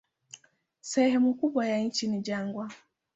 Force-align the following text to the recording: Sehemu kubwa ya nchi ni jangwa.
Sehemu 0.81 1.33
kubwa 1.33 1.65
ya 1.67 1.79
nchi 1.79 2.07
ni 2.07 2.21
jangwa. 2.21 2.69